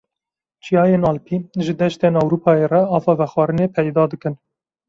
[0.63, 4.33] Çiyayên Alpî ji deştên Ewropayê re ava vexwarinê peyda dikin.